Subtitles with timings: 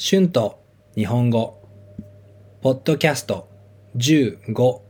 [0.00, 0.60] 春と
[0.94, 1.58] 日本語。
[2.62, 3.48] ポッドキャスト
[3.96, 4.80] 15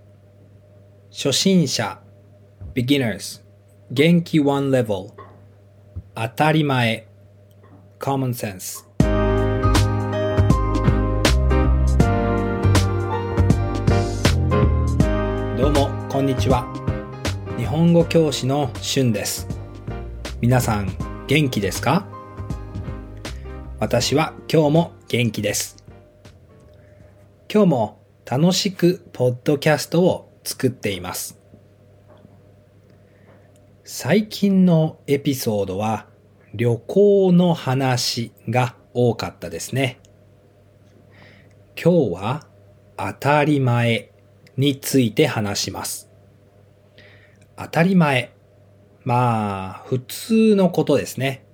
[1.11, 1.99] 初心者。
[2.75, 3.43] beginners
[3.91, 5.13] 元気 one level
[6.15, 7.09] 当たり前。
[7.99, 8.85] common sense
[15.57, 16.67] どうもこんにちは。
[17.57, 19.49] 日本語教師の春です。
[20.43, 20.93] 皆さん
[21.29, 22.07] 元気ですか？
[23.81, 25.85] 私は今日も元気です。
[27.49, 31.39] 今日も楽しくポッドキャストを作っています。
[33.85, 36.09] 最近のエピソードは
[36.55, 40.01] 旅行の話が多かったですね。
[41.81, 42.47] 今日は
[42.97, 44.11] 当たり前
[44.57, 46.11] について話します。
[47.57, 48.33] 当たり前。
[49.05, 51.48] まあ、普通のことですね。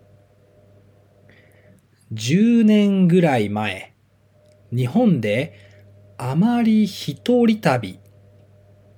[2.14, 3.92] 10年ぐらい前、
[4.70, 5.58] 日本で
[6.16, 7.98] あまり一人旅、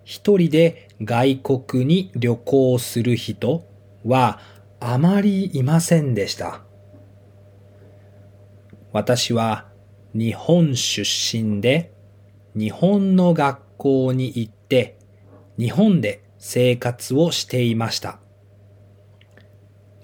[0.05, 3.65] 一人で外国に旅行する人
[4.05, 4.39] は
[4.81, 6.61] あまりいませんでした。
[8.93, 9.67] 私は
[10.13, 11.95] 日本出身で
[12.55, 14.99] 日本の学校に行って
[15.59, 18.19] 日本で生活をしていました。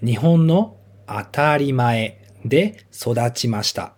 [0.03, 3.95] 日本の当たり前で育ちました。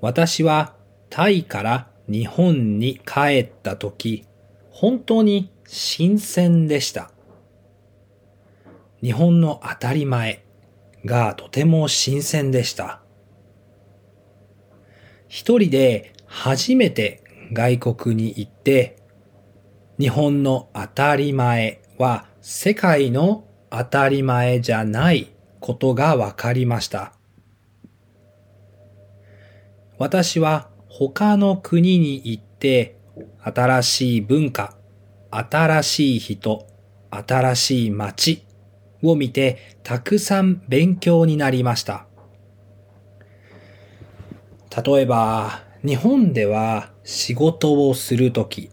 [0.00, 0.74] 私は
[1.10, 4.24] タイから日本に帰った時、
[4.70, 7.10] 本当に新鮮でした。
[9.02, 10.44] 日本の当たり前
[11.04, 13.00] がとても新鮮でした。
[15.28, 18.96] 一人で初めて外国に行って、
[19.98, 27.12] 日本の当たり前は世界の当たり前じゃないことがわかりました。
[29.98, 32.96] 私は他の国に行って
[33.42, 34.76] 新しい文化、
[35.30, 36.66] 新しい人、
[37.10, 38.42] 新しい街
[39.02, 42.06] を見てたくさん勉強になりました。
[44.84, 48.70] 例えば、日本では仕事をするとき、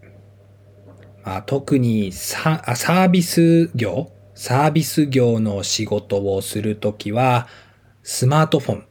[1.23, 7.47] まあ、特にサービス業サービス業の仕事をするときは、
[8.01, 8.87] スマートフォン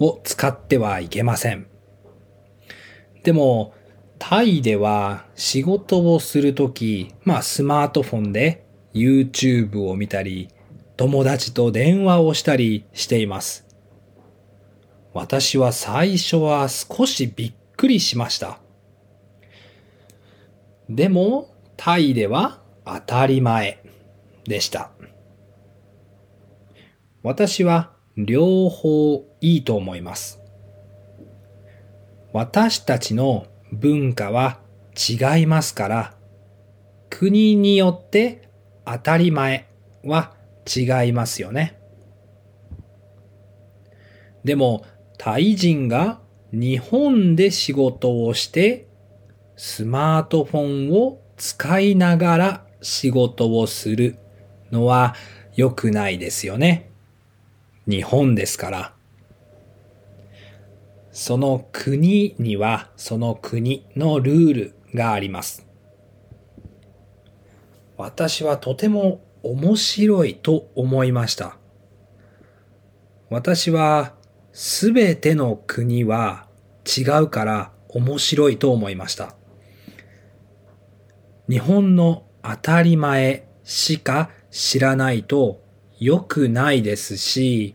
[0.00, 1.66] を使ってはいけません。
[3.24, 3.74] でも、
[4.18, 10.48] タイでは仕事をするとき、まあスマートフォンで YouTube を見たり、
[10.96, 13.66] 友達と電話をしたりしています。
[15.14, 18.60] 私は最初は少しびっくりしました。
[20.88, 23.87] でも、タイでは当たり前。
[24.48, 24.90] でした。
[27.22, 30.40] 私は両方いいと思います。
[32.32, 34.60] 私たちの文化は
[34.96, 36.14] 違いますから、
[37.10, 38.48] 国によって
[38.84, 39.68] 当たり前
[40.04, 40.34] は
[40.66, 41.78] 違いますよね。
[44.44, 44.84] でも、
[45.18, 46.20] タイ人が
[46.52, 48.88] 日本で仕事をして、
[49.56, 54.16] スマートフォンを使いながら仕事をする
[54.70, 55.14] のは
[55.56, 56.90] 良くないですよね。
[57.86, 58.92] 日本ですから。
[61.10, 65.66] その国にはその国のルールがあります。
[67.96, 71.56] 私はとても面白いと思いました。
[73.30, 74.14] 私は
[74.52, 76.46] すべての国は
[76.86, 79.34] 違うから面白いと思いました。
[81.48, 85.62] 日本の当たり前しか知らないと
[85.98, 87.74] 良くないですし、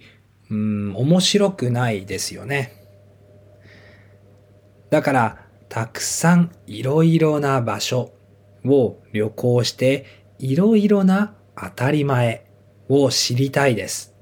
[0.50, 2.84] うん、面白くないですよね。
[4.90, 8.14] だから、たくさんいろいろな場所
[8.64, 10.06] を旅行して、
[10.38, 12.46] いろいろな当たり前
[12.90, 14.14] を知りたいです。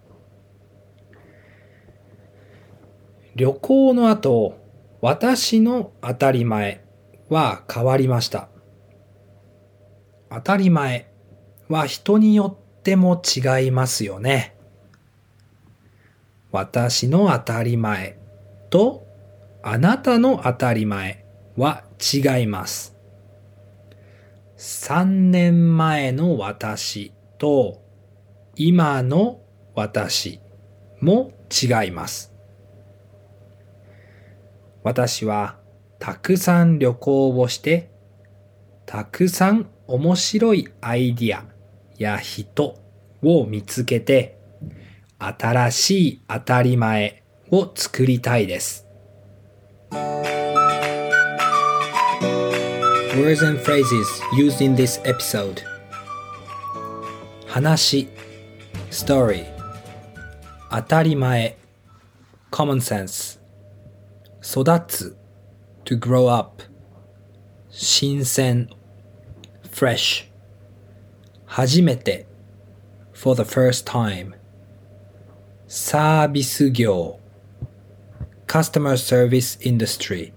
[3.36, 4.58] 旅行の後、
[5.02, 6.86] 私の当たり前
[7.30, 8.50] は変わりました。
[10.30, 11.11] 当たり前
[11.72, 14.56] は人によっても違いますよね。
[16.52, 18.20] 私の当たり前
[18.70, 19.08] と
[19.64, 21.26] あなたの当たり前
[21.56, 21.84] は
[22.14, 22.96] 違います。
[24.58, 27.82] 3年前の私と
[28.56, 29.42] 今の
[29.74, 30.40] 私
[31.00, 32.34] も違います。
[34.84, 35.58] 私は
[36.00, 37.92] たくさん旅行をして
[38.86, 41.51] たくさん面白いアイディア
[42.02, 42.80] や人
[43.22, 44.40] を見つけて、
[45.20, 48.88] 新しい当たり前を作りたいです。
[53.14, 55.62] Words and phrases used in this episode
[57.46, 58.08] 話
[58.90, 59.46] story
[60.72, 61.58] 当たり前
[62.50, 63.38] common sense
[64.42, 65.18] 育つ
[65.84, 66.64] to grow up
[67.70, 68.70] 新鮮
[69.70, 70.31] fresh
[71.54, 72.26] 初めて
[73.12, 74.32] for the first time
[75.68, 77.20] サービス業
[78.48, 80.32] customer service industry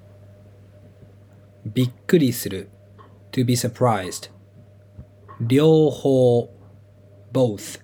[1.65, 2.69] びっくりする
[3.31, 4.33] to be surprised
[5.41, 6.53] 両方
[7.33, 7.81] both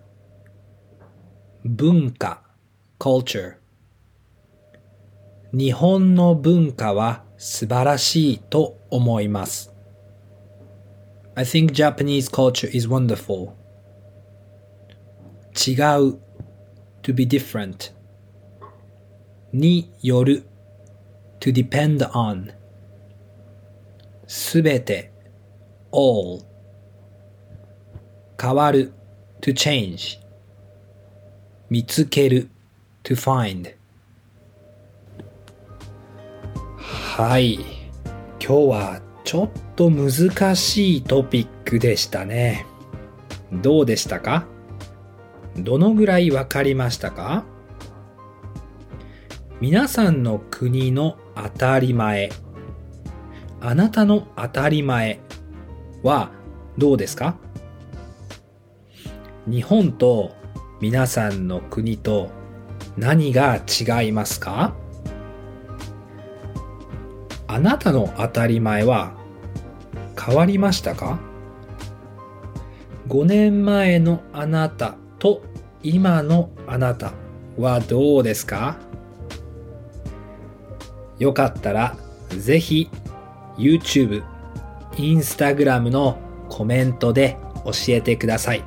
[1.64, 2.42] 文化
[2.98, 3.58] culture
[5.52, 9.69] 日本の文化は素晴らしいと思います。
[11.35, 13.53] I think Japanese culture is wonderful.
[15.55, 16.19] 違う
[17.01, 17.93] to be different
[19.53, 20.43] による
[21.39, 22.51] to depend on
[24.27, 25.11] すべて
[25.91, 26.43] all
[28.41, 28.93] 変わる
[29.41, 30.19] to change
[31.69, 32.49] 見つける
[33.03, 33.75] to find
[36.77, 42.66] はい今日は ちょっと難しいトピックでしたね。
[43.52, 44.44] どうでしたか？
[45.56, 47.44] どのぐらいわかりましたか？
[49.60, 52.30] 皆さんの国の当たり前。
[53.60, 55.20] あなたの当たり前
[56.02, 56.32] は
[56.76, 57.36] どうですか？
[59.46, 60.32] 日本と
[60.80, 62.30] 皆さんの国と
[62.96, 64.74] 何が違いますか？
[67.46, 69.19] あなたの当たり前は
[70.30, 71.18] 変わりましたか
[73.08, 75.42] ?5 年前のあなたと
[75.82, 77.14] 今のあなた
[77.58, 78.78] はどうですか？
[81.18, 81.96] よかったら
[82.28, 82.88] ぜひ
[83.58, 84.22] YouTube、
[84.92, 86.16] Instagram の
[86.48, 88.62] コメントで教えてください。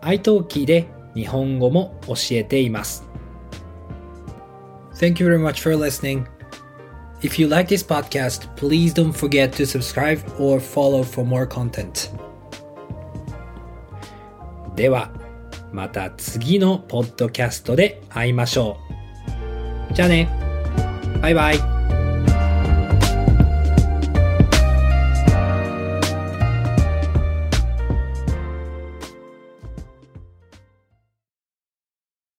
[0.00, 3.06] iTalki で日本語も教えています。
[4.94, 6.24] Thank you very much for listening.
[7.21, 12.11] If you like this podcast, please don't forget to subscribe or follow for more content.
[14.75, 15.11] では、
[15.71, 18.77] また次のポッドキャストで会いましょ
[19.89, 19.93] う。
[19.93, 20.29] じゃあね。
[21.21, 21.80] バイバイ。